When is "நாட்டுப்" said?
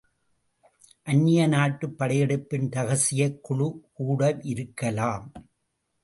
1.47-1.99